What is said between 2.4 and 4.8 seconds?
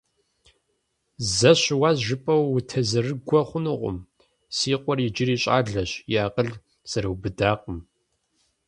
утезэрыгуэ хъунукъым, си